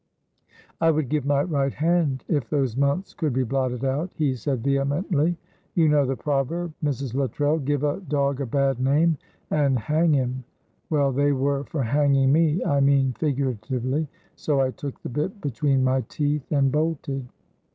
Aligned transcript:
"I 0.81 0.89
would 0.89 1.09
give 1.09 1.27
my 1.27 1.43
right 1.43 1.75
hand 1.75 2.23
if 2.27 2.49
those 2.49 2.75
months 2.75 3.13
could 3.13 3.33
be 3.33 3.43
blotted 3.43 3.85
out," 3.85 4.09
he 4.15 4.33
said, 4.33 4.63
vehemently. 4.63 5.37
"You 5.75 5.89
know 5.89 6.07
the 6.07 6.15
proverb, 6.15 6.73
Mrs. 6.83 7.13
Luttrell 7.13 7.59
'Give 7.59 7.83
a 7.83 7.99
dog 8.01 8.41
a 8.41 8.47
bad 8.47 8.79
name, 8.79 9.19
and 9.51 9.77
hang 9.77 10.13
him' 10.13 10.43
well, 10.89 11.11
they 11.11 11.33
were 11.33 11.65
for 11.65 11.83
hanging 11.83 12.31
me, 12.31 12.65
I 12.65 12.79
mean 12.79 13.13
figuratively, 13.13 14.07
so 14.35 14.59
I 14.59 14.71
took 14.71 14.99
the 15.03 15.09
bit 15.09 15.39
between 15.39 15.83
my 15.83 16.01
teeth 16.09 16.51
and 16.51 16.71
bolted." 16.71 17.27